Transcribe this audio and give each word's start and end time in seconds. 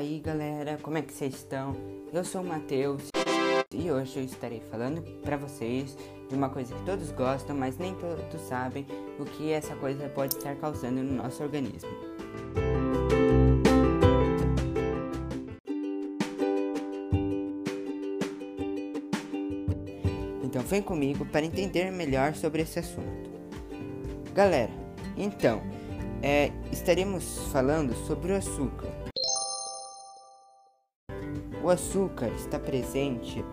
aí 0.00 0.18
galera, 0.18 0.78
como 0.82 0.96
é 0.96 1.02
que 1.02 1.12
vocês 1.12 1.34
estão? 1.34 1.76
Eu 2.10 2.24
sou 2.24 2.40
o 2.40 2.44
Matheus 2.44 3.02
e 3.70 3.90
hoje 3.90 4.18
eu 4.18 4.24
estarei 4.24 4.62
falando 4.70 5.02
para 5.20 5.36
vocês 5.36 5.94
de 6.26 6.34
uma 6.34 6.48
coisa 6.48 6.74
que 6.74 6.82
todos 6.84 7.12
gostam, 7.12 7.54
mas 7.54 7.76
nem 7.76 7.94
todos 7.94 8.40
sabem 8.48 8.86
o 9.18 9.26
que 9.26 9.52
essa 9.52 9.76
coisa 9.76 10.08
pode 10.08 10.36
estar 10.36 10.56
causando 10.56 11.02
no 11.02 11.22
nosso 11.22 11.42
organismo. 11.42 11.90
Então 20.42 20.62
vem 20.62 20.80
comigo 20.80 21.26
para 21.26 21.44
entender 21.44 21.90
melhor 21.92 22.34
sobre 22.34 22.62
esse 22.62 22.78
assunto. 22.78 23.30
Galera, 24.32 24.72
então, 25.14 25.60
é, 26.22 26.50
estaremos 26.72 27.50
falando 27.52 27.94
sobre 28.06 28.32
o 28.32 28.36
açúcar. 28.36 29.09
O 31.70 31.72
açúcar 31.72 32.32
está 32.34 32.58
presente 32.58 33.44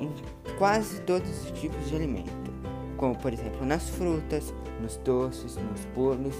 em 0.00 0.10
quase 0.56 1.02
todos 1.02 1.28
os 1.28 1.50
tipos 1.50 1.86
de 1.86 1.96
alimento, 1.96 2.50
como 2.96 3.14
por 3.14 3.30
exemplo 3.30 3.66
nas 3.66 3.90
frutas, 3.90 4.54
nos 4.80 4.96
doces, 4.96 5.56
nos 5.56 5.84
bolos, 5.94 6.34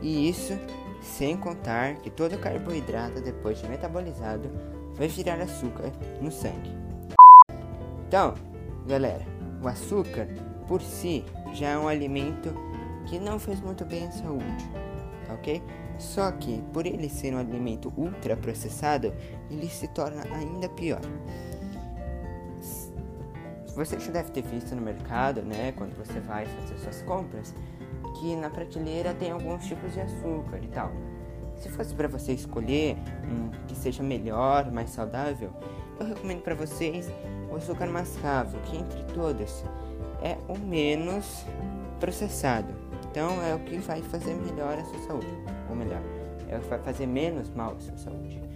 e 0.00 0.30
isso 0.30 0.58
sem 1.02 1.36
contar 1.36 1.96
que 1.96 2.08
todo 2.08 2.38
carboidrato 2.38 3.20
depois 3.20 3.58
de 3.58 3.68
metabolizado 3.68 4.48
vai 4.94 5.06
virar 5.06 5.38
açúcar 5.42 5.92
no 6.18 6.32
sangue. 6.32 6.70
Então, 8.08 8.32
galera, 8.86 9.26
o 9.62 9.68
açúcar 9.68 10.28
por 10.66 10.80
si 10.80 11.26
já 11.52 11.72
é 11.72 11.78
um 11.78 11.88
alimento 11.88 12.54
que 13.04 13.18
não 13.18 13.38
faz 13.38 13.60
muito 13.60 13.84
bem 13.84 14.06
à 14.06 14.12
saúde, 14.12 14.70
tá 15.26 15.34
ok? 15.34 15.62
Só 15.98 16.32
que, 16.32 16.62
por 16.72 16.86
ele 16.86 17.10
ser 17.10 17.34
um 17.34 17.38
alimento 17.38 17.92
ultraprocessado, 17.94 19.12
ele 19.50 19.68
se 19.68 19.88
torna 19.88 20.22
ainda 20.34 20.68
pior. 20.68 21.00
Você 23.74 23.98
já 23.98 24.10
deve 24.10 24.30
ter 24.30 24.42
visto 24.42 24.74
no 24.74 24.82
mercado, 24.82 25.42
né, 25.42 25.72
quando 25.76 25.96
você 25.96 26.20
vai 26.20 26.44
fazer 26.44 26.78
suas 26.78 27.02
compras, 27.02 27.54
que 28.18 28.34
na 28.36 28.50
prateleira 28.50 29.14
tem 29.14 29.30
alguns 29.30 29.64
tipos 29.64 29.92
de 29.92 30.00
açúcar 30.00 30.58
e 30.62 30.68
tal. 30.68 30.90
Se 31.56 31.68
fosse 31.68 31.94
para 31.94 32.08
você 32.08 32.32
escolher 32.32 32.96
um 33.24 33.50
que 33.66 33.74
seja 33.74 34.02
melhor, 34.02 34.70
mais 34.72 34.90
saudável, 34.90 35.50
eu 35.98 36.06
recomendo 36.06 36.42
para 36.42 36.54
vocês 36.54 37.10
o 37.50 37.56
açúcar 37.56 37.86
mascavo, 37.86 38.58
que 38.62 38.76
entre 38.76 39.02
todos 39.14 39.64
é 40.22 40.36
o 40.48 40.58
menos 40.58 41.44
processado. 41.98 42.74
Então 43.10 43.42
é 43.42 43.54
o 43.54 43.60
que 43.60 43.78
vai 43.78 44.02
fazer 44.02 44.34
melhor 44.34 44.78
a 44.78 44.84
sua 44.84 44.98
saúde, 45.06 45.38
ou 45.68 45.76
melhor, 45.76 46.00
é 46.48 46.56
o 46.56 46.60
que 46.60 46.68
vai 46.68 46.78
fazer 46.80 47.06
menos 47.06 47.50
mal 47.50 47.76
a 47.76 47.80
sua 47.80 47.96
saúde. 47.96 48.49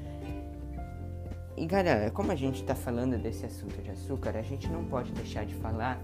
E 1.56 1.66
galera, 1.66 2.10
como 2.10 2.32
a 2.32 2.34
gente 2.34 2.62
está 2.62 2.74
falando 2.74 3.16
desse 3.16 3.46
assunto 3.46 3.80
de 3.80 3.90
açúcar, 3.90 4.36
a 4.36 4.42
gente 4.42 4.68
não 4.68 4.84
pode 4.84 5.12
deixar 5.12 5.44
de 5.44 5.54
falar 5.54 6.00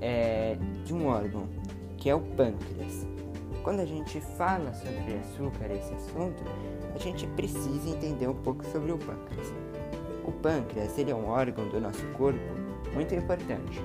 é, 0.00 0.56
de 0.84 0.92
um 0.92 1.06
órgão, 1.06 1.48
que 1.96 2.10
é 2.10 2.14
o 2.14 2.20
pâncreas. 2.20 3.06
Quando 3.62 3.80
a 3.80 3.86
gente 3.86 4.20
fala 4.20 4.72
sobre 4.74 5.16
açúcar, 5.16 5.70
esse 5.72 5.92
assunto, 5.94 6.42
a 6.94 6.98
gente 6.98 7.26
precisa 7.28 7.88
entender 7.88 8.28
um 8.28 8.34
pouco 8.34 8.64
sobre 8.66 8.92
o 8.92 8.98
pâncreas. 8.98 9.52
O 10.24 10.32
pâncreas 10.32 10.96
ele 10.98 11.10
é 11.10 11.14
um 11.14 11.28
órgão 11.28 11.68
do 11.68 11.80
nosso 11.80 12.06
corpo 12.08 12.38
muito 12.94 13.14
importante 13.14 13.82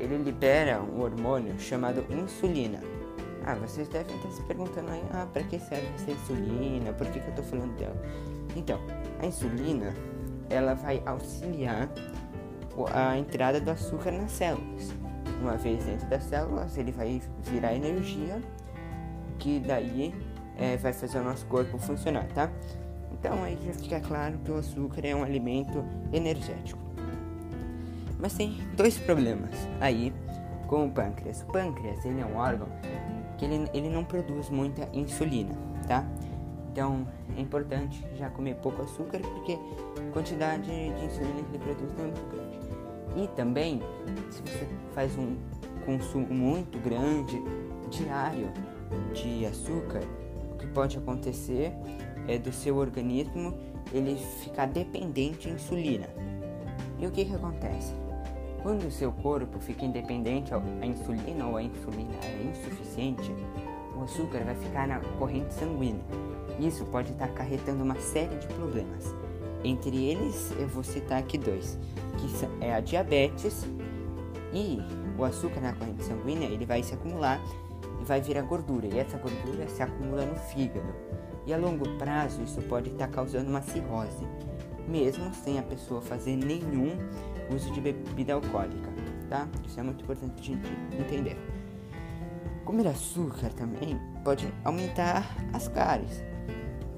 ele 0.00 0.16
libera 0.16 0.80
um 0.80 1.02
hormônio 1.02 1.58
chamado 1.60 2.04
insulina. 2.10 2.80
Ah, 3.44 3.54
vocês 3.54 3.88
devem 3.88 4.16
estar 4.16 4.30
se 4.30 4.42
perguntando 4.42 4.90
aí, 4.90 5.02
ah, 5.12 5.26
para 5.30 5.42
que 5.44 5.58
serve 5.58 5.86
essa 5.94 6.10
insulina? 6.10 6.92
Por 6.92 7.06
que, 7.08 7.20
que 7.20 7.26
eu 7.26 7.30
estou 7.30 7.44
falando 7.44 7.76
dela? 7.76 7.96
Então, 8.56 8.80
a 9.20 9.26
insulina, 9.26 9.94
ela 10.48 10.74
vai 10.74 11.02
auxiliar 11.06 11.88
a 12.92 13.18
entrada 13.18 13.60
do 13.60 13.70
açúcar 13.70 14.10
nas 14.10 14.32
células. 14.32 14.92
Uma 15.40 15.56
vez 15.56 15.84
dentro 15.84 16.06
das 16.08 16.24
células, 16.24 16.76
ele 16.76 16.92
vai 16.92 17.20
virar 17.44 17.74
energia, 17.74 18.40
que 19.38 19.60
daí 19.60 20.14
é, 20.58 20.76
vai 20.76 20.92
fazer 20.92 21.18
o 21.18 21.24
nosso 21.24 21.46
corpo 21.46 21.78
funcionar, 21.78 22.26
tá? 22.28 22.50
Então 23.12 23.42
aí 23.42 23.58
já 23.64 23.72
fica 23.72 24.00
claro 24.00 24.38
que 24.38 24.50
o 24.50 24.56
açúcar 24.56 25.06
é 25.06 25.14
um 25.14 25.22
alimento 25.22 25.84
energético. 26.12 26.80
Mas 28.18 28.34
tem 28.34 28.58
dois 28.76 28.98
problemas 28.98 29.50
aí 29.80 30.12
com 30.66 30.86
o 30.86 30.90
pâncreas. 30.90 31.42
O 31.42 31.46
pâncreas 31.46 32.04
ele 32.04 32.20
é 32.20 32.26
um 32.26 32.36
órgão 32.36 32.68
que 33.38 33.44
ele, 33.46 33.68
ele 33.72 33.88
não 33.88 34.04
produz 34.04 34.50
muita 34.50 34.88
insulina, 34.92 35.54
tá? 35.88 36.04
Então 36.72 37.06
é 37.36 37.40
importante 37.40 38.04
já 38.16 38.30
comer 38.30 38.54
pouco 38.56 38.82
açúcar 38.82 39.20
porque 39.20 39.58
a 39.98 40.12
quantidade 40.12 40.64
de 40.64 41.04
insulina 41.04 41.42
que 41.42 41.56
ele 41.56 41.64
produz 41.64 41.92
não 41.94 42.04
é 42.04 42.08
muito 42.08 42.30
grande. 42.30 42.60
E 43.16 43.28
também, 43.34 43.82
se 44.30 44.40
você 44.42 44.68
faz 44.94 45.16
um 45.18 45.36
consumo 45.84 46.32
muito 46.32 46.78
grande 46.78 47.42
diário 47.90 48.52
de 49.12 49.44
açúcar, 49.46 50.02
o 50.52 50.56
que 50.58 50.66
pode 50.68 50.96
acontecer 50.96 51.72
é 52.28 52.38
do 52.38 52.52
seu 52.52 52.76
organismo 52.76 53.58
ele 53.92 54.16
ficar 54.16 54.66
dependente 54.66 55.48
de 55.48 55.54
insulina. 55.54 56.06
E 57.00 57.06
o 57.06 57.10
que 57.10 57.24
que 57.24 57.34
acontece? 57.34 57.92
Quando 58.62 58.86
o 58.86 58.90
seu 58.90 59.10
corpo 59.10 59.58
fica 59.58 59.84
independente 59.84 60.52
à 60.54 60.86
insulina 60.86 61.46
ou 61.46 61.56
a 61.56 61.62
insulina 61.62 62.14
é 62.22 62.42
insuficiente, 62.44 63.34
o 63.96 64.04
açúcar 64.04 64.44
vai 64.44 64.54
ficar 64.54 64.86
na 64.86 65.00
corrente 65.18 65.52
sanguínea. 65.54 66.29
Isso 66.60 66.84
pode 66.84 67.12
estar 67.12 67.24
acarretando 67.24 67.82
uma 67.82 67.98
série 67.98 68.36
de 68.36 68.46
problemas. 68.48 69.14
Entre 69.64 70.04
eles, 70.10 70.52
eu 70.58 70.68
vou 70.68 70.84
citar 70.84 71.18
aqui 71.18 71.38
dois, 71.38 71.78
que 72.18 72.64
é 72.64 72.74
a 72.74 72.80
diabetes 72.80 73.66
e 74.52 74.78
o 75.18 75.24
açúcar 75.24 75.60
na 75.60 75.72
corrente 75.72 76.04
sanguínea, 76.04 76.48
ele 76.48 76.66
vai 76.66 76.82
se 76.82 76.94
acumular 76.94 77.40
e 78.00 78.04
vai 78.04 78.20
virar 78.20 78.42
gordura, 78.42 78.86
e 78.86 78.98
essa 78.98 79.18
gordura 79.18 79.68
se 79.68 79.82
acumula 79.82 80.24
no 80.24 80.36
fígado. 80.36 80.94
E 81.46 81.52
a 81.52 81.58
longo 81.58 81.88
prazo, 81.96 82.42
isso 82.42 82.60
pode 82.62 82.90
estar 82.90 83.08
causando 83.08 83.48
uma 83.48 83.62
cirrose, 83.62 84.26
mesmo 84.88 85.32
sem 85.34 85.58
a 85.58 85.62
pessoa 85.62 86.00
fazer 86.00 86.36
nenhum 86.36 86.92
uso 87.54 87.72
de 87.72 87.80
bebida 87.80 88.34
alcoólica, 88.34 88.90
tá? 89.28 89.48
Isso 89.66 89.80
é 89.80 89.82
muito 89.82 90.02
importante 90.02 90.40
a 90.40 90.42
gente 90.42 90.68
entender. 90.98 91.36
Comer 92.64 92.86
açúcar 92.88 93.50
também 93.50 93.98
pode 94.24 94.52
aumentar 94.64 95.26
as 95.52 95.68
cáries. 95.68 96.29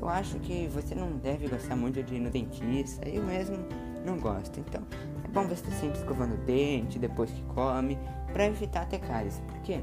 Eu 0.02 0.08
acho 0.08 0.36
que 0.40 0.66
você 0.66 0.96
não 0.96 1.12
deve 1.12 1.46
gostar 1.46 1.76
muito 1.76 2.02
de 2.02 2.16
ir 2.16 2.18
no 2.18 2.28
dentista, 2.28 3.08
eu 3.08 3.22
mesmo 3.22 3.56
não 4.04 4.18
gosto. 4.18 4.58
Então, 4.58 4.82
é 5.24 5.28
bom 5.28 5.44
você 5.44 5.54
estar 5.54 5.70
sempre 5.76 5.96
escovando 5.96 6.34
o 6.34 6.38
dente 6.38 6.98
depois 6.98 7.30
que 7.30 7.40
come, 7.42 7.96
para 8.32 8.46
evitar 8.46 8.84
ter 8.86 8.98
cáries, 8.98 9.40
porque 9.46 9.80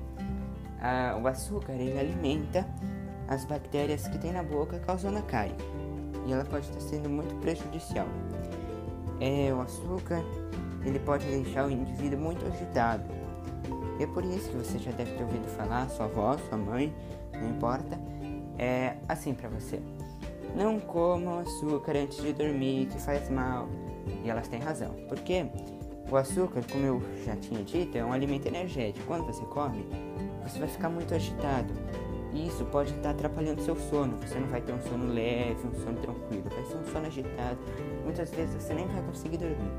ah, 0.81 1.17
o 1.23 1.25
açúcar 1.25 1.71
ele 1.71 1.97
alimenta 1.97 2.67
as 3.29 3.45
bactérias 3.45 4.09
que 4.09 4.17
tem 4.17 4.33
na 4.33 4.43
boca 4.43 4.77
causando 4.79 5.19
a 5.19 5.21
cárie 5.21 5.55
e 6.27 6.33
ela 6.33 6.43
pode 6.43 6.67
estar 6.67 6.81
sendo 6.81 7.09
muito 7.09 7.33
prejudicial. 7.35 8.07
É, 9.21 9.53
o 9.53 9.61
açúcar 9.61 10.21
ele 10.83 10.99
pode 10.99 11.25
deixar 11.27 11.65
o 11.65 11.71
indivíduo 11.71 12.19
muito 12.19 12.45
agitado. 12.45 13.05
E 13.97 14.03
é 14.03 14.07
por 14.07 14.25
isso 14.25 14.49
que 14.49 14.57
você 14.57 14.79
já 14.79 14.91
deve 14.91 15.13
ter 15.13 15.23
ouvido 15.23 15.47
falar, 15.55 15.87
sua 15.89 16.07
avó, 16.07 16.37
sua 16.49 16.57
mãe, 16.57 16.93
não 17.33 17.49
importa, 17.51 17.97
é 18.57 18.97
assim 19.07 19.33
para 19.33 19.47
você. 19.47 19.81
Não 20.55 20.79
coma 20.79 21.41
açúcar 21.41 21.95
antes 21.95 22.21
de 22.21 22.33
dormir, 22.33 22.87
que 22.87 22.99
faz 22.99 23.29
mal. 23.29 23.67
E 24.23 24.29
elas 24.29 24.47
têm 24.47 24.59
razão. 24.59 24.93
Porque 25.07 25.45
o 26.09 26.15
açúcar, 26.15 26.61
como 26.71 26.85
eu 26.85 27.01
já 27.25 27.35
tinha 27.35 27.63
dito, 27.63 27.97
é 27.97 28.03
um 28.03 28.11
alimento 28.11 28.47
energético. 28.47 29.05
Quando 29.05 29.25
você 29.25 29.43
come, 29.45 29.85
você 30.43 30.59
vai 30.59 30.67
ficar 30.67 30.89
muito 30.89 31.13
agitado. 31.13 31.73
E 32.33 32.47
isso 32.47 32.63
pode 32.65 32.93
estar 32.93 33.11
atrapalhando 33.11 33.61
seu 33.61 33.75
sono. 33.75 34.17
Você 34.17 34.39
não 34.39 34.47
vai 34.47 34.61
ter 34.61 34.73
um 34.73 34.81
sono 34.81 35.13
leve, 35.13 35.67
um 35.67 35.83
sono 35.83 35.97
tranquilo. 35.99 36.43
Vai 36.49 36.65
ser 36.65 36.77
um 36.77 36.85
sono 36.91 37.07
agitado. 37.07 37.59
Muitas 38.03 38.31
vezes 38.31 38.61
você 38.61 38.73
nem 38.73 38.87
vai 38.87 39.01
conseguir 39.03 39.37
dormir. 39.37 39.71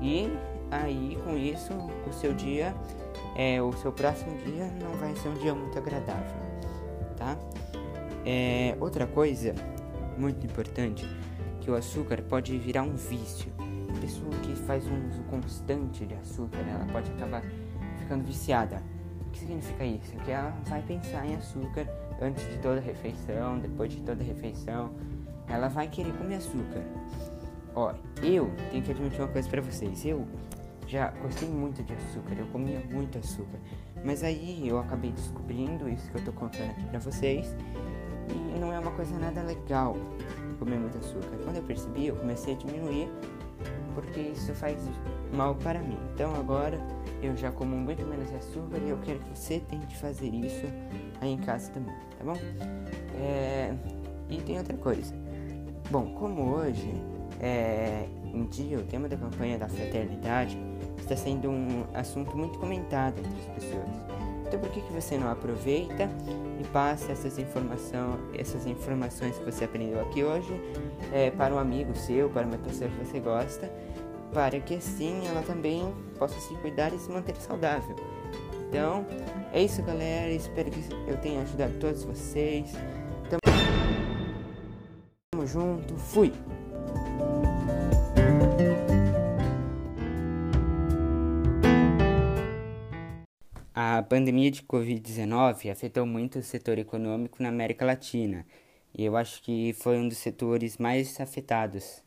E 0.00 0.32
aí 0.70 1.16
com 1.24 1.36
isso 1.36 1.72
o 2.08 2.12
seu 2.12 2.32
dia, 2.32 2.74
é, 3.36 3.62
o 3.62 3.72
seu 3.74 3.92
próximo 3.92 4.36
dia 4.38 4.66
não 4.82 4.92
vai 4.98 5.14
ser 5.14 5.28
um 5.28 5.34
dia 5.34 5.54
muito 5.54 5.78
agradável, 5.78 6.40
tá? 7.16 7.36
É, 8.24 8.76
outra 8.80 9.06
coisa 9.06 9.54
muito 10.22 10.46
importante 10.46 11.04
que 11.60 11.68
o 11.68 11.74
açúcar 11.74 12.22
pode 12.22 12.56
virar 12.56 12.82
um 12.82 12.94
vício. 12.94 13.52
A 13.58 14.00
pessoa 14.00 14.30
que 14.42 14.54
faz 14.54 14.86
um 14.86 15.08
uso 15.08 15.20
constante 15.24 16.06
de 16.06 16.14
açúcar, 16.14 16.60
ela 16.60 16.86
pode 16.92 17.10
acabar 17.10 17.42
ficando 17.98 18.22
viciada. 18.22 18.80
O 19.20 19.30
que 19.30 19.40
significa 19.40 19.84
isso? 19.84 20.14
Que 20.24 20.30
ela 20.30 20.56
vai 20.66 20.80
pensar 20.82 21.26
em 21.26 21.34
açúcar 21.34 21.88
antes 22.20 22.48
de 22.48 22.56
toda 22.58 22.80
refeição, 22.80 23.58
depois 23.58 23.92
de 23.92 24.00
toda 24.02 24.22
refeição. 24.22 24.92
Ela 25.48 25.68
vai 25.68 25.88
querer 25.88 26.12
comer 26.12 26.36
açúcar. 26.36 26.82
Ó, 27.74 27.92
eu 28.22 28.48
tenho 28.70 28.84
que 28.84 28.92
admitir 28.92 29.20
uma 29.20 29.28
coisa 29.28 29.48
para 29.48 29.60
vocês. 29.60 30.04
Eu 30.04 30.24
já 30.86 31.10
gostei 31.20 31.48
muito 31.48 31.82
de 31.82 31.94
açúcar, 31.94 32.34
eu 32.38 32.46
comia 32.46 32.80
muito 32.92 33.18
açúcar. 33.18 33.58
Mas 34.04 34.22
aí 34.22 34.68
eu 34.68 34.78
acabei 34.78 35.10
descobrindo 35.10 35.88
isso 35.88 36.08
que 36.12 36.18
eu 36.18 36.24
tô 36.24 36.32
contando 36.32 36.70
aqui 36.70 36.84
pra 36.84 37.00
vocês. 37.00 37.56
E 38.28 38.58
não 38.58 38.72
é 38.72 38.78
uma 38.78 38.92
coisa 38.92 39.16
nada 39.18 39.42
legal. 39.42 39.96
comer 40.58 40.76
muito 40.76 40.98
açúcar. 40.98 41.36
Quando 41.44 41.56
eu 41.56 41.62
percebi, 41.62 42.06
eu 42.06 42.16
comecei 42.16 42.54
a 42.54 42.56
diminuir 42.56 43.08
porque 43.94 44.20
isso 44.20 44.52
faz 44.54 44.76
mal 45.32 45.54
para 45.54 45.80
mim. 45.80 45.98
Então 46.14 46.34
agora 46.34 46.78
eu 47.22 47.36
já 47.36 47.50
como 47.50 47.76
muito 47.76 48.04
menos 48.06 48.32
açúcar 48.34 48.78
e 48.78 48.90
eu 48.90 48.98
quero 48.98 49.18
que 49.20 49.38
você 49.38 49.60
tente 49.60 49.96
fazer 49.96 50.28
isso 50.28 50.64
aí 51.20 51.32
em 51.32 51.38
casa 51.38 51.70
também, 51.70 51.94
tá 52.18 52.24
bom? 52.24 52.36
É... 53.20 53.74
E 54.28 54.40
tem 54.40 54.58
outra 54.58 54.76
coisa. 54.76 55.14
Bom, 55.90 56.14
como 56.14 56.54
hoje 56.54 56.92
é 57.40 58.06
em 58.32 58.46
dia 58.46 58.78
o 58.78 58.82
tema 58.82 59.08
da 59.08 59.16
campanha 59.16 59.58
da 59.58 59.68
fraternidade 59.68 60.58
está 60.98 61.16
sendo 61.16 61.50
um 61.50 61.84
assunto 61.92 62.36
muito 62.36 62.58
comentado 62.58 63.18
entre 63.18 63.40
as 63.40 63.64
pessoas. 63.64 64.11
Então 64.52 64.60
por 64.60 64.68
que, 64.68 64.82
que 64.82 64.92
você 64.92 65.16
não 65.16 65.30
aproveita 65.30 66.10
e 66.60 66.64
passa 66.74 67.10
essas, 67.10 67.38
informação, 67.38 68.18
essas 68.34 68.66
informações 68.66 69.38
que 69.38 69.44
você 69.50 69.64
aprendeu 69.64 69.98
aqui 70.02 70.22
hoje 70.22 70.52
é, 71.10 71.30
para 71.30 71.54
um 71.54 71.58
amigo 71.58 71.96
seu, 71.96 72.28
para 72.28 72.46
uma 72.46 72.58
pessoa 72.58 72.90
que 72.90 73.02
você 73.02 73.18
gosta, 73.18 73.72
para 74.30 74.60
que 74.60 74.74
assim 74.74 75.26
ela 75.26 75.40
também 75.40 75.90
possa 76.18 76.38
se 76.38 76.54
cuidar 76.56 76.92
e 76.92 76.98
se 76.98 77.10
manter 77.10 77.34
saudável. 77.36 77.96
Então, 78.68 79.06
é 79.54 79.62
isso 79.62 79.82
galera, 79.82 80.30
espero 80.30 80.70
que 80.70 80.84
eu 81.08 81.16
tenha 81.16 81.40
ajudado 81.40 81.72
todos 81.80 82.04
vocês. 82.04 82.72
Tamo 85.30 85.46
junto, 85.46 85.96
fui! 85.96 86.30
A 93.94 94.02
pandemia 94.02 94.50
de 94.50 94.62
Covid-19 94.62 95.70
afetou 95.70 96.06
muito 96.06 96.38
o 96.38 96.42
setor 96.42 96.78
econômico 96.78 97.42
na 97.42 97.50
América 97.50 97.84
Latina 97.84 98.46
e 98.96 99.04
eu 99.04 99.14
acho 99.18 99.42
que 99.42 99.74
foi 99.74 99.98
um 99.98 100.08
dos 100.08 100.16
setores 100.16 100.78
mais 100.78 101.20
afetados. 101.20 102.02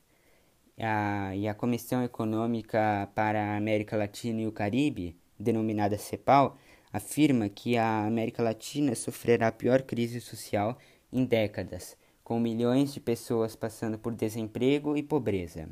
A, 0.80 1.36
e 1.36 1.48
a 1.48 1.54
Comissão 1.54 2.04
Econômica 2.04 3.08
para 3.14 3.40
a 3.40 3.58
América 3.58 3.96
Latina 3.96 4.42
e 4.42 4.48
o 4.48 4.52
Caribe, 4.52 5.16
denominada 5.40 5.96
CEPAL, 5.96 6.58
afirma 6.92 7.50
que 7.50 7.78
a 7.78 8.08
América 8.08 8.42
Latina 8.42 8.96
sofrerá 8.96 9.50
a 9.50 9.52
pior 9.52 9.84
crise 9.84 10.20
social 10.20 10.80
em 11.14 11.24
décadas, 11.24 11.96
com 12.24 12.40
milhões 12.40 12.96
de 12.96 13.00
pessoas 13.00 13.56
passando 13.56 14.00
por 14.00 14.16
desemprego 14.16 14.98
e 14.98 15.04
pobreza. 15.04 15.70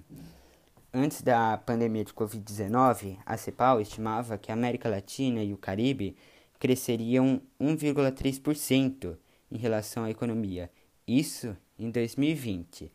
Antes 0.95 1.23
da 1.23 1.57
pandemia 1.57 2.05
de 2.05 2.13
Covid-19, 2.13 3.17
a 3.25 3.35
CEPAL 3.35 3.81
estimava 3.81 4.37
que 4.37 4.51
a 4.51 4.53
América 4.53 4.87
Latina 4.87 5.43
e 5.43 5.51
o 5.51 5.57
Caribe 5.57 6.15
cresceriam 6.59 7.41
1,3% 7.59 9.17
em 9.51 9.57
relação 9.57 10.03
à 10.03 10.11
economia. 10.11 10.69
Isso 11.07 11.57
em 11.79 11.89
2020. 11.89 12.91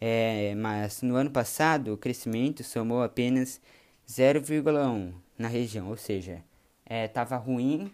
É, 0.00 0.54
mas 0.54 1.02
no 1.02 1.16
ano 1.16 1.30
passado 1.30 1.92
o 1.92 1.98
crescimento 1.98 2.62
somou 2.62 3.02
apenas 3.02 3.60
0,1% 4.08 5.12
na 5.36 5.48
região, 5.48 5.88
ou 5.88 5.96
seja, 5.96 6.40
estava 6.88 7.34
é, 7.34 7.38
ruim 7.38 7.90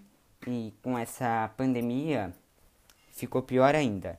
e 0.47 0.75
com 0.83 0.99
essa 0.99 1.51
pandemia 1.57 2.35
ficou 3.11 3.43
pior 3.43 3.75
ainda. 3.75 4.19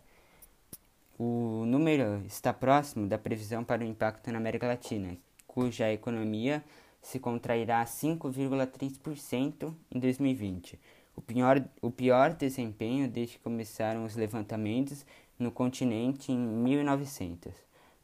O 1.24 1.66
número 1.68 2.26
está 2.26 2.52
próximo 2.52 3.06
da 3.06 3.16
previsão 3.16 3.64
para 3.64 3.84
o 3.84 3.86
impacto 3.86 4.32
na 4.32 4.40
América 4.40 4.66
Latina, 4.66 5.16
cuja 5.46 5.94
economia 5.94 6.64
se 7.00 7.20
contrairá 7.20 7.86
5,3% 7.86 9.72
em 9.92 10.00
2020, 10.00 10.80
o 11.16 11.22
pior, 11.22 11.64
o 11.80 11.92
pior 11.92 12.34
desempenho 12.34 13.08
desde 13.08 13.38
que 13.38 13.44
começaram 13.44 14.04
os 14.04 14.16
levantamentos 14.16 15.06
no 15.38 15.52
continente 15.52 16.32
em 16.32 16.40
1900. 16.40 17.54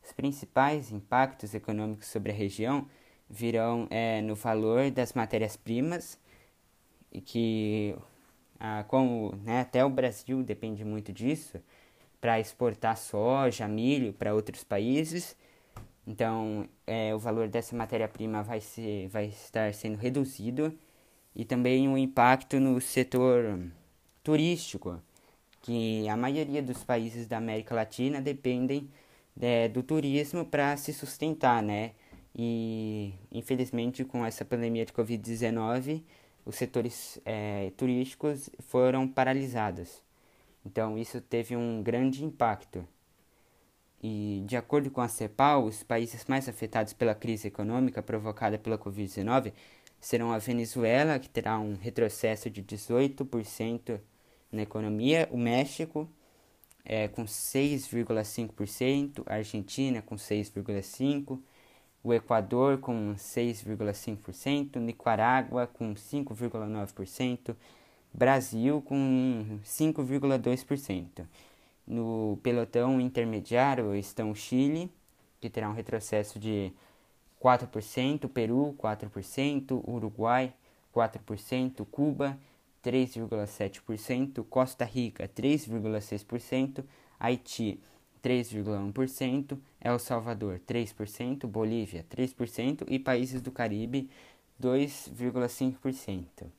Os 0.05 0.13
principais 0.13 0.91
impactos 0.91 1.55
econômicos 1.55 2.05
sobre 2.09 2.31
a 2.31 2.35
região 2.35 2.85
virão 3.27 3.87
é, 3.89 4.21
no 4.21 4.35
valor 4.35 4.91
das 4.91 5.13
matérias-primas, 5.13 6.19
que, 7.25 7.95
ah, 8.59 8.85
como 8.87 9.35
né, 9.43 9.61
até 9.61 9.83
o 9.83 9.89
Brasil 9.89 10.43
depende 10.43 10.85
muito 10.85 11.11
disso, 11.11 11.59
para 12.19 12.39
exportar 12.39 12.97
soja, 12.97 13.67
milho 13.67 14.13
para 14.13 14.33
outros 14.33 14.63
países. 14.63 15.35
Então, 16.05 16.67
é, 16.85 17.13
o 17.13 17.19
valor 17.19 17.47
dessa 17.49 17.75
matéria-prima 17.75 18.41
vai, 18.41 18.61
vai 19.09 19.25
estar 19.25 19.73
sendo 19.73 19.97
reduzido 19.97 20.73
e 21.35 21.45
também 21.45 21.87
o 21.87 21.97
impacto 21.97 22.59
no 22.59 22.79
setor 22.81 23.59
turístico, 24.23 25.01
que 25.61 26.07
a 26.09 26.17
maioria 26.17 26.63
dos 26.63 26.83
países 26.83 27.27
da 27.27 27.37
América 27.37 27.75
Latina 27.75 28.21
dependem 28.21 28.89
é, 29.39 29.67
do 29.67 29.83
turismo 29.83 30.45
para 30.45 30.75
se 30.77 30.93
sustentar, 30.93 31.61
né? 31.61 31.91
E 32.33 33.13
infelizmente 33.31 34.03
com 34.05 34.25
essa 34.25 34.45
pandemia 34.45 34.85
de 34.85 34.93
Covid-19, 34.93 36.03
os 36.45 36.55
setores 36.55 37.19
é, 37.25 37.71
turísticos 37.75 38.49
foram 38.59 39.07
paralisados. 39.07 40.01
Então, 40.67 40.97
isso 40.97 41.21
teve 41.21 41.55
um 41.55 41.81
grande 41.81 42.25
impacto. 42.25 42.85
E, 44.03 44.43
de 44.45 44.57
acordo 44.57 44.91
com 44.91 44.99
a 44.99 45.07
CEPAL, 45.07 45.63
os 45.63 45.81
países 45.81 46.25
mais 46.25 46.49
afetados 46.49 46.91
pela 46.91 47.15
crise 47.15 47.47
econômica 47.47 48.03
provocada 48.03 48.59
pela 48.59 48.77
Covid-19 48.77 49.53
serão 49.99 50.31
a 50.33 50.37
Venezuela, 50.37 51.19
que 51.19 51.29
terá 51.29 51.57
um 51.57 51.75
retrocesso 51.75 52.49
de 52.49 52.61
18% 52.61 53.97
na 54.51 54.61
economia, 54.61 55.29
o 55.31 55.37
México, 55.37 56.09
é, 56.83 57.07
com 57.07 57.23
6,5%, 57.23 59.23
a 59.25 59.35
Argentina, 59.35 60.01
com 60.01 60.15
6,5%, 60.15 61.39
o 62.03 62.13
Equador, 62.13 62.79
com 62.79 63.15
6,5%, 63.15 64.79
Nicarágua, 64.79 65.65
com 65.65 65.93
5,9%, 65.93 67.55
Brasil 68.13 68.81
com 68.81 69.59
5,2%. 69.63 71.25
No 71.85 72.37
pelotão 72.43 72.99
intermediário 72.99 73.95
estão 73.95 74.35
Chile, 74.35 74.91
que 75.39 75.49
terá 75.49 75.69
um 75.69 75.73
retrocesso 75.73 76.37
de 76.39 76.73
4%, 77.41 78.27
Peru 78.27 78.75
4%, 78.77 79.83
Uruguai 79.87 80.53
4%, 80.93 81.85
Cuba 81.89 82.37
3,7%, 82.83 84.43
Costa 84.49 84.83
Rica 84.85 85.27
3,6%, 85.27 86.83
Haiti 87.19 87.79
3,1%, 88.23 89.57
El 89.79 89.99
Salvador 89.99 90.59
3%, 90.67 91.45
Bolívia 91.47 92.05
3% 92.09 92.85
e 92.87 92.99
países 92.99 93.41
do 93.41 93.51
Caribe 93.51 94.09
2,5%. 94.61 96.56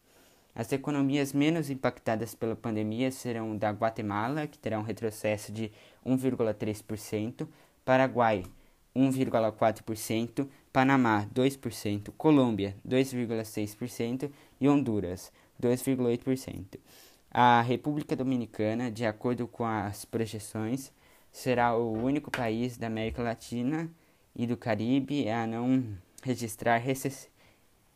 As 0.59 0.73
economias 0.73 1.33
menos 1.33 1.71
impactadas 1.71 2.35
pela 2.35 2.57
pandemia 2.57 3.13
serão 3.13 3.57
da 3.57 3.71
Guatemala, 3.71 4.49
que 4.49 4.59
terá 4.59 4.77
um 4.77 4.83
retrocesso 4.83 5.53
de 5.53 5.71
1,3%, 6.05 7.47
Paraguai 7.85 8.43
1,4%, 8.93 10.49
Panamá 10.73 11.29
2%, 11.33 12.13
Colômbia 12.19 12.75
2,6% 12.85 14.33
e 14.61 14.69
Honduras 14.69 15.31
2,8%. 15.63 16.81
A 17.31 17.63
República 17.63 18.17
Dominicana, 18.17 18.91
de 18.91 19.07
acordo 19.07 19.47
com 19.47 19.65
as 19.65 20.05
projeções, 20.05 20.91
será 21.31 21.77
o 21.77 21.93
único 21.93 22.33
país 22.33 22.77
da 22.77 22.89
América 22.89 23.23
Latina 23.23 23.89
e 24.35 24.45
do 24.45 24.57
Caribe 24.57 25.29
a 25.29 25.47
não 25.47 25.85
registrar 26.21 26.83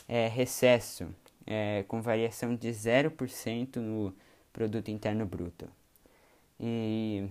é, 0.09 0.29
recesso 0.29 1.13
é, 1.47 1.85
com 1.89 2.01
variação 2.01 2.55
de 2.55 2.69
0% 2.69 3.77
no 3.77 4.15
produto 4.53 4.91
interno 4.91 5.27
bruto. 5.27 5.69
E 6.61 7.29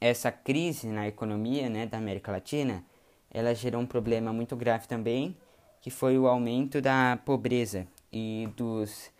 essa 0.00 0.32
crise 0.32 0.88
na 0.88 1.06
economia 1.06 1.68
né, 1.68 1.86
da 1.86 1.98
América 1.98 2.32
Latina, 2.32 2.84
ela 3.30 3.54
gerou 3.54 3.80
um 3.80 3.86
problema 3.86 4.32
muito 4.32 4.56
grave 4.56 4.88
também, 4.88 5.36
que 5.80 5.90
foi 5.90 6.18
o 6.18 6.26
aumento 6.26 6.80
da 6.80 7.18
pobreza 7.24 7.86
e 8.12 8.48
dos 8.56 9.10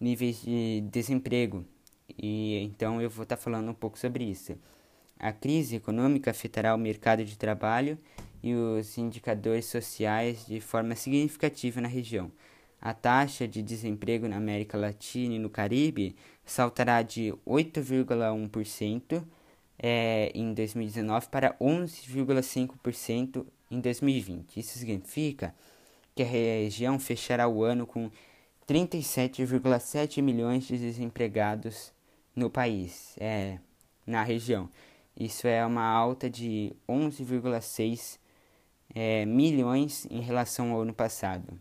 níveis 0.00 0.42
de 0.42 0.82
desemprego. 0.90 1.64
E 2.16 2.58
então 2.64 3.00
eu 3.00 3.10
vou 3.10 3.24
estar 3.24 3.36
tá 3.36 3.42
falando 3.42 3.70
um 3.70 3.74
pouco 3.74 3.98
sobre 3.98 4.24
isso. 4.24 4.56
A 5.18 5.32
crise 5.32 5.76
econômica 5.76 6.30
afetará 6.30 6.74
o 6.74 6.78
mercado 6.78 7.24
de 7.24 7.36
trabalho 7.36 7.98
e 8.42 8.54
os 8.54 8.98
indicadores 8.98 9.66
sociais 9.66 10.46
de 10.46 10.60
forma 10.60 10.94
significativa 10.94 11.80
na 11.80 11.88
região 11.88 12.30
a 12.84 12.92
taxa 12.92 13.48
de 13.48 13.62
desemprego 13.62 14.28
na 14.28 14.36
América 14.36 14.76
Latina 14.76 15.36
e 15.36 15.38
no 15.38 15.48
Caribe 15.48 16.14
saltará 16.44 17.00
de 17.00 17.32
8,1% 17.46 19.24
é, 19.78 20.30
em 20.34 20.52
2019 20.52 21.28
para 21.28 21.54
11,5% 21.54 23.46
em 23.70 23.80
2020. 23.80 24.60
Isso 24.60 24.78
significa 24.78 25.54
que 26.14 26.22
a 26.22 26.26
região 26.26 26.98
fechará 26.98 27.48
o 27.48 27.64
ano 27.64 27.86
com 27.86 28.10
37,7 28.68 30.20
milhões 30.20 30.64
de 30.64 30.76
desempregados 30.76 31.90
no 32.36 32.50
país, 32.50 33.16
é, 33.18 33.58
na 34.06 34.22
região. 34.22 34.68
Isso 35.18 35.46
é 35.46 35.64
uma 35.64 35.84
alta 35.84 36.28
de 36.28 36.76
11,6 36.86 38.18
é, 38.94 39.24
milhões 39.24 40.06
em 40.10 40.20
relação 40.20 40.72
ao 40.72 40.82
ano 40.82 40.92
passado. 40.92 41.58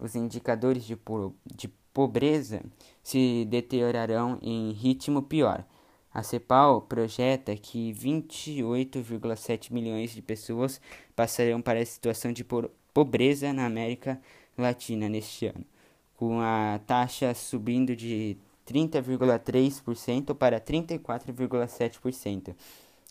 Os 0.00 0.14
indicadores 0.14 0.84
de, 0.84 0.96
po 0.96 1.34
de 1.44 1.68
pobreza 1.92 2.62
se 3.02 3.44
deteriorarão 3.44 4.38
em 4.42 4.72
ritmo 4.72 5.22
pior. 5.22 5.64
A 6.12 6.22
CEPAL 6.22 6.82
projeta 6.82 7.56
que 7.56 7.92
28,7 7.92 9.72
milhões 9.72 10.10
de 10.12 10.20
pessoas 10.20 10.80
passarão 11.14 11.62
para 11.62 11.78
a 11.80 11.86
situação 11.86 12.32
de 12.32 12.44
pobreza 12.92 13.52
na 13.52 13.66
América 13.66 14.20
Latina 14.58 15.08
neste 15.08 15.46
ano, 15.46 15.64
com 16.16 16.40
a 16.40 16.80
taxa 16.86 17.32
subindo 17.34 17.94
de 17.94 18.36
30,3% 18.66 20.34
para 20.34 20.60
34,7% 20.60 22.54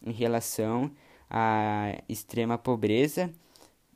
em 0.05 0.11
relação 0.11 0.91
à 1.29 2.01
extrema 2.07 2.57
pobreza. 2.57 3.31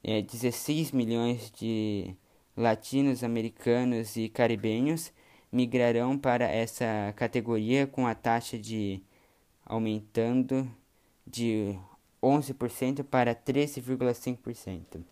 É, 0.04 0.22
16 0.22 0.92
milhões 0.92 1.50
de 1.52 2.14
latinos, 2.56 3.24
americanos 3.24 4.16
e 4.16 4.30
caribenhos 4.30 5.12
migrarão 5.52 6.18
para 6.18 6.46
essa 6.46 7.14
categoria 7.16 7.86
com 7.86 8.08
a 8.08 8.16
taxa 8.16 8.58
de 8.58 9.02
aumentando 9.66 10.70
de 11.26 11.78
11% 12.22 13.04
para 13.04 13.36
13,5%. 13.36 15.04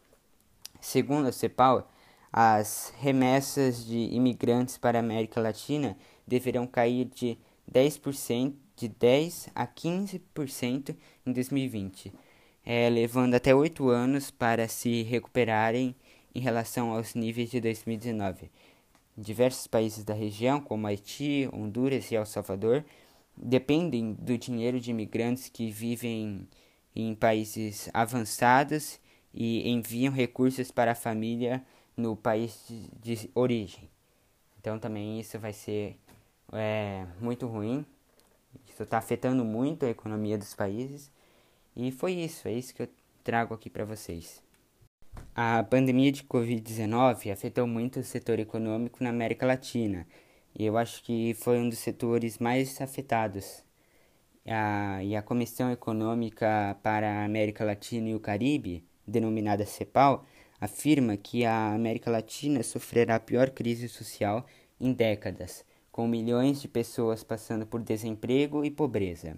Segundo 0.79 1.27
a 1.27 1.31
CEPAL, 1.31 1.89
as 2.33 2.93
remessas 2.97 3.85
de 3.85 3.97
imigrantes 3.97 4.77
para 4.77 4.97
a 4.97 5.01
América 5.01 5.41
Latina 5.41 5.97
deverão 6.25 6.65
cair 6.65 7.05
de 7.05 7.37
10%, 7.71 8.53
de 8.75 8.87
10 8.87 9.49
a 9.53 9.67
15% 9.67 10.95
em 11.25 11.31
2020, 11.31 12.11
é, 12.65 12.89
levando 12.89 13.35
até 13.35 13.53
oito 13.53 13.89
anos 13.89 14.31
para 14.31 14.67
se 14.67 15.03
recuperarem 15.03 15.95
em 16.33 16.39
relação 16.39 16.91
aos 16.91 17.13
níveis 17.13 17.49
de 17.49 17.59
2019. 17.59 18.49
Diversos 19.17 19.67
países 19.67 20.03
da 20.03 20.13
região, 20.13 20.61
como 20.61 20.87
Haiti, 20.87 21.49
Honduras 21.51 22.11
e 22.11 22.15
El 22.15 22.25
Salvador, 22.25 22.83
dependem 23.35 24.13
do 24.13 24.37
dinheiro 24.37 24.79
de 24.79 24.91
imigrantes 24.91 25.49
que 25.49 25.69
vivem 25.69 26.47
em 26.95 27.15
países 27.15 27.89
avançados 27.93 28.99
e 29.33 29.69
enviam 29.69 30.13
recursos 30.13 30.71
para 30.71 30.91
a 30.91 30.95
família 30.95 31.63
no 31.95 32.15
país 32.15 32.63
de, 32.67 33.17
de 33.17 33.29
origem. 33.33 33.89
Então 34.59 34.77
também 34.77 35.19
isso 35.19 35.39
vai 35.39 35.53
ser 35.53 35.97
é, 36.51 37.05
muito 37.19 37.47
ruim. 37.47 37.85
Isso 38.67 38.83
está 38.83 38.97
afetando 38.97 39.43
muito 39.43 39.85
a 39.85 39.89
economia 39.89 40.37
dos 40.37 40.53
países. 40.53 41.11
E 41.75 41.91
foi 41.91 42.13
isso, 42.13 42.47
é 42.47 42.53
isso 42.53 42.73
que 42.73 42.83
eu 42.83 42.89
trago 43.23 43.53
aqui 43.53 43.69
para 43.69 43.85
vocês. 43.85 44.41
A 45.33 45.63
pandemia 45.63 46.11
de 46.11 46.23
Covid-19 46.23 47.31
afetou 47.31 47.65
muito 47.65 48.01
o 48.01 48.03
setor 48.03 48.37
econômico 48.37 49.01
na 49.01 49.11
América 49.11 49.45
Latina 49.45 50.05
e 50.53 50.65
eu 50.65 50.77
acho 50.77 51.01
que 51.03 51.33
foi 51.35 51.57
um 51.57 51.69
dos 51.69 51.79
setores 51.79 52.37
mais 52.37 52.81
afetados. 52.81 53.63
A, 54.45 55.01
e 55.01 55.15
a 55.15 55.21
Comissão 55.21 55.71
Econômica 55.71 56.77
para 56.83 57.09
a 57.09 57.23
América 57.25 57.63
Latina 57.63 58.09
e 58.09 58.15
o 58.15 58.19
Caribe, 58.19 58.83
denominada 59.07 59.65
CEPAL, 59.65 60.25
afirma 60.59 61.15
que 61.15 61.45
a 61.45 61.73
América 61.73 62.11
Latina 62.11 62.61
sofrerá 62.61 63.15
a 63.15 63.19
pior 63.19 63.51
crise 63.51 63.87
social 63.87 64.45
em 64.81 64.91
décadas, 64.91 65.63
com 65.93 66.07
milhões 66.07 66.61
de 66.61 66.67
pessoas 66.67 67.23
passando 67.23 67.65
por 67.65 67.81
desemprego 67.81 68.65
e 68.65 68.69
pobreza. 68.69 69.37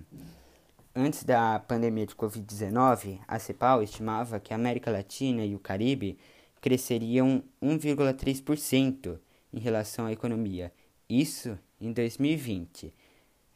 Antes 0.95 1.23
da 1.23 1.59
pandemia 1.59 2.05
de 2.05 2.13
Covid-19, 2.13 3.19
a 3.27 3.39
CEPAL 3.39 3.81
estimava 3.81 4.39
que 4.39 4.53
a 4.53 4.55
América 4.55 4.91
Latina 4.91 5.43
e 5.43 5.55
o 5.55 5.59
Caribe 5.59 6.19
cresceriam 6.61 7.43
1,3% 7.59 9.19
em 9.51 9.59
relação 9.59 10.05
à 10.05 10.11
economia, 10.11 10.71
isso 11.09 11.57
em 11.81 11.91
2020. 11.91 12.93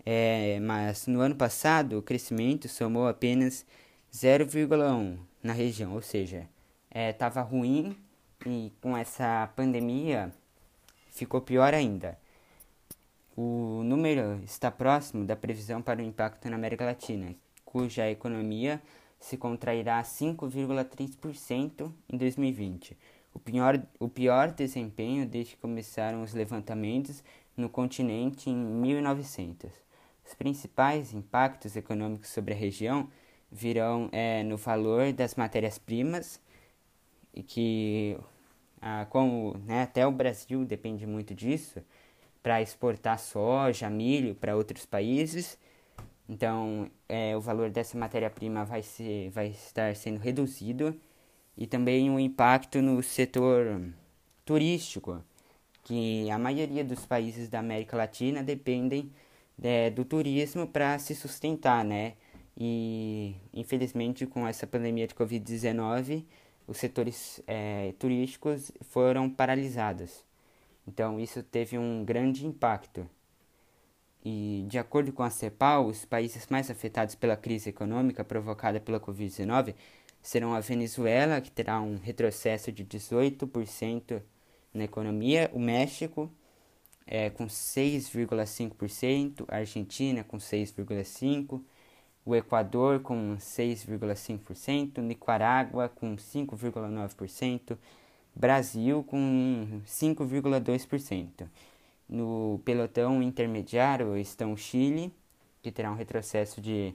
É, 0.04 0.60
mas 0.62 1.06
no 1.06 1.22
ano 1.22 1.36
passado 1.36 2.00
o 2.00 2.02
crescimento 2.02 2.68
somou 2.68 3.08
apenas 3.08 3.68
0,1% 4.12 5.20
na 5.44 5.54
região, 5.54 5.94
ou 5.94 6.02
seja, 6.02 6.50
estava 6.92 7.42
é, 7.42 7.44
ruim 7.44 7.96
e 8.48 8.74
com 8.82 8.98
essa 8.98 9.48
pandemia 9.56 10.34
ficou 11.12 11.40
pior 11.40 11.72
ainda. 11.76 12.18
O 13.40 13.84
número 13.84 14.42
está 14.44 14.72
próximo 14.72 15.24
da 15.24 15.36
previsão 15.36 15.80
para 15.80 16.00
o 16.00 16.04
impacto 16.04 16.50
na 16.50 16.56
América 16.56 16.84
Latina, 16.84 17.36
cuja 17.64 18.10
economia 18.10 18.82
se 19.20 19.38
contrairá 19.38 20.02
5,3% 20.02 21.94
em 22.10 22.18
2020, 22.18 22.98
o 23.36 23.38
pior, 23.38 23.80
o 24.00 24.10
pior 24.10 24.52
desempenho 24.52 25.24
desde 25.24 25.54
que 25.54 25.62
começaram 25.62 26.24
os 26.24 26.34
levantamentos 26.34 27.24
no 27.56 27.70
continente 27.70 28.50
em 28.50 28.56
1900. 28.56 29.70
Os 30.26 30.34
principais 30.34 31.14
impactos 31.14 31.76
econômicos 31.76 32.30
sobre 32.30 32.56
a 32.56 32.58
região 32.58 33.08
virão 33.52 34.10
é, 34.12 34.42
no 34.42 34.58
valor 34.58 35.14
das 35.14 35.36
matérias-primas, 35.36 36.42
que 37.46 38.18
ah, 38.82 39.06
como 39.12 39.56
né, 39.60 39.84
até 39.84 40.08
o 40.08 40.12
Brasil 40.12 40.66
depende 40.66 41.06
muito 41.06 41.36
disso 41.36 41.84
para 42.48 42.62
exportar 42.62 43.20
soja, 43.20 43.90
milho 43.90 44.34
para 44.34 44.56
outros 44.56 44.86
países. 44.86 45.58
Então, 46.30 46.90
é, 47.10 47.36
o 47.36 47.42
valor 47.42 47.70
dessa 47.70 47.98
matéria-prima 47.98 48.64
vai, 48.64 48.82
vai 49.34 49.48
estar 49.48 49.94
sendo 49.98 50.18
reduzido 50.18 50.98
e 51.58 51.68
também 51.68 52.10
o 52.10 52.18
impacto 52.18 52.82
no 52.82 53.04
setor 53.04 53.92
turístico, 54.46 55.22
que 55.84 56.32
a 56.32 56.40
maioria 56.40 56.86
dos 56.86 57.06
países 57.06 57.50
da 57.50 57.60
América 57.60 57.98
Latina 57.98 58.42
dependem 58.42 59.12
é, 59.62 59.90
do 59.90 60.06
turismo 60.06 60.66
para 60.66 60.98
se 61.00 61.14
sustentar, 61.16 61.84
né? 61.84 62.14
E 62.58 63.36
infelizmente 63.54 64.26
com 64.26 64.48
essa 64.48 64.66
pandemia 64.66 65.06
de 65.06 65.14
Covid-19 65.14 66.24
os 66.66 66.78
setores 66.78 67.42
é, 67.46 67.94
turísticos 68.00 68.72
foram 68.90 69.30
paralisados. 69.30 70.27
Então, 70.88 71.20
isso 71.20 71.44
teve 71.44 71.78
um 71.78 72.06
grande 72.06 72.46
impacto. 72.46 73.08
E, 74.24 74.66
de 74.68 74.78
acordo 74.80 75.12
com 75.12 75.24
a 75.24 75.30
CEPAL, 75.30 75.86
os 75.86 76.06
países 76.06 76.48
mais 76.48 76.72
afetados 76.72 77.16
pela 77.16 77.36
crise 77.36 77.70
econômica 77.70 78.24
provocada 78.24 78.80
pela 78.80 79.00
Covid-19 79.00 79.76
serão 80.22 80.54
a 80.54 80.60
Venezuela, 80.60 81.42
que 81.42 81.52
terá 81.52 81.80
um 81.82 81.98
retrocesso 81.98 82.72
de 82.72 82.84
18% 82.86 84.22
na 84.74 84.84
economia, 84.84 85.50
o 85.54 85.60
México, 85.60 86.32
é, 87.06 87.30
com 87.30 87.48
6,5%, 87.48 89.46
a 89.48 89.58
Argentina, 89.58 90.24
com 90.24 90.38
6,5%, 90.38 91.62
o 92.26 92.36
Equador 92.36 93.00
com 93.00 93.38
6,5%, 93.38 94.98
Nicarágua 95.02 95.88
com 95.88 96.18
5,9%, 96.18 97.78
Brasil 98.38 99.04
com 99.04 99.82
5,2%. 99.84 101.50
No 102.08 102.62
pelotão 102.64 103.24
intermediário 103.24 104.16
estão 104.16 104.56
Chile, 104.56 105.12
que 105.64 105.72
terá 105.72 105.92
um 105.92 105.96
retrocesso 105.96 106.62
de 106.62 106.94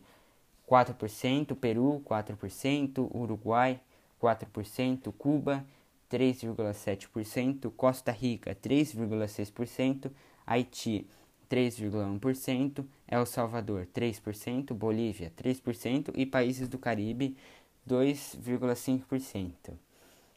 4%, 0.70 1.56
Peru 1.56 2.00
4%, 2.08 3.11
Uruguai 3.12 3.80
4%, 4.22 5.12
Cuba 5.18 5.66
3,7%, 6.08 7.72
Costa 7.76 8.12
Rica 8.12 8.54
3,6%, 8.54 10.12
Haiti 10.46 11.08
3,1%, 11.50 12.84
El 13.08 13.26
Salvador 13.26 13.88
3%, 13.92 14.72
Bolívia 14.72 15.32
3% 15.37 16.12
e 16.14 16.25
países 16.25 16.68
do 16.68 16.78
Caribe 16.78 17.37
2,5%. 17.88 19.72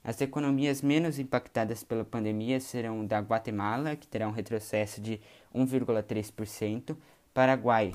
As 0.05 0.21
economias 0.21 0.83
menos 0.83 1.17
impactadas 1.17 1.83
pela 1.83 2.05
pandemia 2.05 2.59
serão 2.59 3.03
da 3.03 3.19
Guatemala, 3.19 3.95
que 3.95 4.07
terá 4.07 4.27
um 4.27 4.31
retrocesso 4.31 5.01
de 5.01 5.19
1,3%, 5.53 6.95
Paraguai 7.33 7.91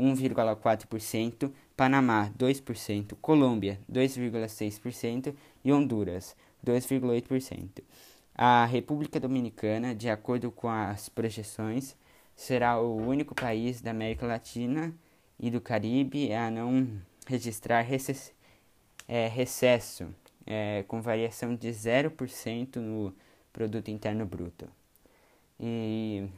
1,4%, 0.00 1.52
Panamá 1.76 2.30
2%, 2.38 3.14
Colômbia 3.20 3.78
2,6% 3.92 5.34
e 5.62 5.70
Honduras 5.70 6.34
2,8%. 6.66 7.82
A 8.34 8.64
República 8.64 9.20
Dominicana, 9.20 9.94
de 9.94 10.08
acordo 10.08 10.50
com 10.50 10.70
as 10.70 11.10
projeções, 11.10 11.94
será 12.34 12.80
o 12.80 12.96
único 12.96 13.34
país 13.34 13.82
da 13.82 13.90
América 13.90 14.26
Latina 14.26 14.94
e 15.38 15.50
do 15.50 15.60
Caribe 15.60 16.32
a 16.32 16.50
não 16.50 16.88
registrar 17.26 17.82
recesso, 17.82 18.32
é, 19.06 19.28
recesso 19.28 20.08
é, 20.50 20.82
com 20.88 21.00
variação 21.00 21.54
de 21.54 21.68
0% 21.68 22.76
no 22.76 23.14
produto 23.52 23.88
interno 23.88 24.26
bruto. 24.26 24.66
E 25.60 26.28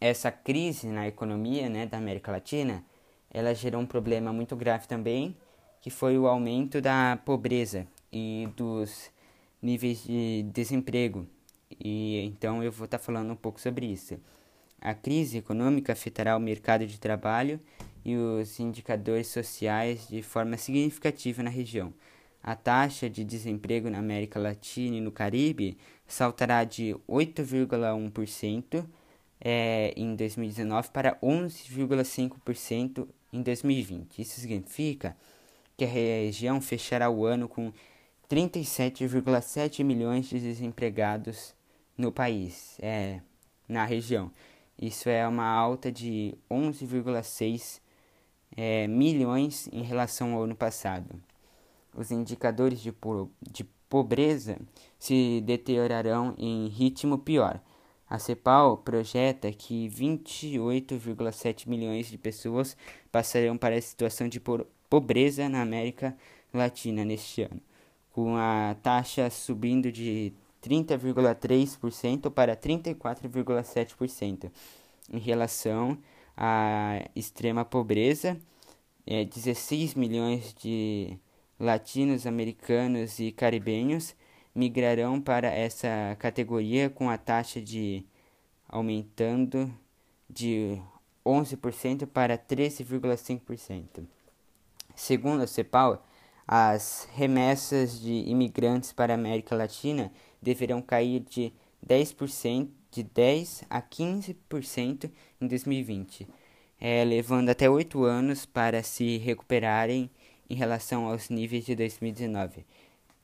essa 0.00 0.32
crise 0.32 0.88
na 0.88 1.06
economia 1.06 1.68
né, 1.68 1.86
da 1.86 1.96
América 1.96 2.32
Latina 2.32 2.84
ela 3.30 3.54
gerou 3.54 3.80
um 3.80 3.86
problema 3.86 4.32
muito 4.32 4.56
grave 4.56 4.88
também, 4.88 5.36
que 5.80 5.90
foi 5.90 6.18
o 6.18 6.26
aumento 6.26 6.80
da 6.80 7.16
pobreza 7.24 7.86
e 8.12 8.48
dos 8.56 9.10
níveis 9.62 10.04
de 10.04 10.42
desemprego. 10.52 11.24
E 11.78 12.20
então 12.26 12.64
eu 12.64 12.72
vou 12.72 12.86
estar 12.86 12.98
tá 12.98 13.04
falando 13.04 13.32
um 13.32 13.36
pouco 13.36 13.60
sobre 13.60 13.86
isso. 13.86 14.18
A 14.80 14.92
crise 14.92 15.38
econômica 15.38 15.92
afetará 15.92 16.36
o 16.36 16.40
mercado 16.40 16.84
de 16.84 16.98
trabalho 16.98 17.60
e 18.04 18.16
os 18.16 18.58
indicadores 18.58 19.28
sociais 19.28 20.08
de 20.08 20.20
forma 20.20 20.56
significativa 20.56 21.42
na 21.42 21.50
região. 21.50 21.92
A 22.46 22.54
taxa 22.54 23.08
de 23.08 23.24
desemprego 23.24 23.88
na 23.88 23.98
América 23.98 24.38
Latina 24.38 24.96
e 24.96 25.00
no 25.00 25.10
Caribe 25.10 25.78
saltará 26.06 26.62
de 26.62 26.94
8,1% 27.08 28.84
é, 29.40 29.94
em 29.96 30.14
2019 30.14 30.90
para 30.90 31.16
11,5% 31.22 33.08
em 33.32 33.40
2020. 33.40 34.20
Isso 34.20 34.38
significa 34.38 35.16
que 35.74 35.86
a 35.86 35.88
região 35.88 36.60
fechará 36.60 37.08
o 37.08 37.24
ano 37.24 37.48
com 37.48 37.72
37,7 38.28 39.82
milhões 39.82 40.26
de 40.26 40.38
desempregados 40.38 41.54
no 41.96 42.12
país, 42.12 42.76
é, 42.78 43.22
na 43.66 43.86
região. 43.86 44.30
Isso 44.78 45.08
é 45.08 45.26
uma 45.26 45.46
alta 45.46 45.90
de 45.90 46.34
11,6 46.50 47.80
é, 48.54 48.86
milhões 48.86 49.66
em 49.72 49.82
relação 49.82 50.34
ao 50.34 50.42
ano 50.42 50.54
passado. 50.54 51.18
Os 51.96 52.10
indicadores 52.10 52.80
de, 52.80 52.92
po 52.92 53.30
de 53.40 53.64
pobreza 53.88 54.58
se 54.98 55.40
deteriorarão 55.42 56.34
em 56.36 56.66
ritmo 56.68 57.18
pior. 57.18 57.60
A 58.08 58.18
CEPAL 58.18 58.78
projeta 58.78 59.50
que 59.52 59.88
28,7 59.88 61.68
milhões 61.68 62.08
de 62.08 62.18
pessoas 62.18 62.76
passarão 63.10 63.56
para 63.56 63.76
a 63.76 63.80
situação 63.80 64.28
de 64.28 64.40
pobreza 64.90 65.48
na 65.48 65.62
América 65.62 66.16
Latina 66.52 67.04
neste 67.04 67.42
ano, 67.42 67.60
com 68.12 68.36
a 68.36 68.76
taxa 68.82 69.30
subindo 69.30 69.90
de 69.90 70.32
30,3% 70.62 72.30
para 72.30 72.56
34,7% 72.56 74.50
em 75.12 75.18
relação 75.18 75.98
à 76.36 77.00
extrema 77.14 77.64
pobreza. 77.64 78.36
É, 79.06 79.24
16 79.24 79.94
milhões 79.94 80.54
de 80.54 81.18
latinos, 81.58 82.26
americanos 82.26 83.18
e 83.18 83.32
caribenhos 83.32 84.14
migrarão 84.54 85.20
para 85.20 85.48
essa 85.48 86.16
categoria 86.18 86.88
com 86.88 87.10
a 87.10 87.18
taxa 87.18 87.60
de 87.60 88.04
aumentando 88.68 89.72
de 90.28 90.80
11% 91.24 92.06
para 92.06 92.38
13,5%. 92.38 94.04
Segundo 94.94 95.42
a 95.42 95.46
CEPAL, 95.46 96.04
as 96.46 97.08
remessas 97.14 98.00
de 98.00 98.12
imigrantes 98.28 98.92
para 98.92 99.14
a 99.14 99.16
América 99.16 99.56
Latina 99.56 100.12
deverão 100.40 100.82
cair 100.82 101.20
de 101.20 101.52
10%, 101.86 102.68
de 102.90 103.02
10 103.02 103.64
a 103.68 103.82
15% 103.82 105.10
em 105.40 105.46
2020, 105.48 106.28
é, 106.80 107.04
levando 107.04 107.48
até 107.48 107.68
8 107.68 108.04
anos 108.04 108.46
para 108.46 108.82
se 108.82 109.16
recuperarem 109.18 110.10
em 110.48 110.54
relação 110.54 111.06
aos 111.08 111.28
níveis 111.28 111.64
de 111.64 111.74
2019. 111.74 112.64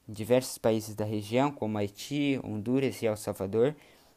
Diversos 0.08 0.58
países 0.58 0.94
da 0.94 1.04
região, 1.04 1.52
como 1.52 1.78
Haiti, 1.78 2.40
Honduras 2.42 3.00
e 3.02 3.06
El 3.06 3.16
Salvador, 3.16 3.76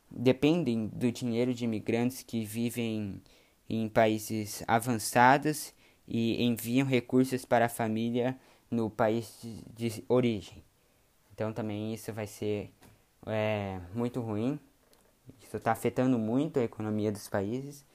dependem 0.10 0.88
do 0.88 1.12
dinheiro 1.12 1.54
de 1.54 1.66
imigrantes 1.66 2.24
que 2.24 2.44
vivem 2.44 3.22
em 3.70 3.90
países 3.90 4.64
avançados 4.68 5.74
e 6.08 6.44
enviam 6.44 6.88
recursos 6.88 7.46
para 7.46 7.66
a 7.66 7.70
família 7.70 8.38
no 8.70 8.90
país 8.90 9.40
de, 9.76 10.04
origem. 10.08 10.64
Então 11.34 11.54
também 11.54 11.94
isso 11.94 12.12
vai 12.12 12.28
ser 12.28 12.72
é, 13.26 13.80
muito 13.94 14.20
ruim. 14.20 14.60
Isso 15.42 15.58
está 15.58 15.72
afetando 15.72 16.18
muito 16.20 16.60
a 16.60 16.64
economia 16.64 17.12
dos 17.12 17.28
países. 17.28 17.86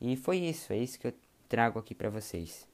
E 0.00 0.16
foi 0.16 0.38
isso, 0.38 0.72
é 0.72 0.78
isso 0.78 0.98
que 0.98 1.06
eu 1.06 1.14
trago 1.48 1.78
aqui 1.78 1.94
para 1.94 2.10
vocês. 2.10 2.66